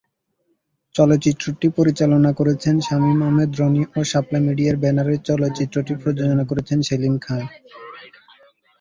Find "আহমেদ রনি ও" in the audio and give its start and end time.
3.23-3.99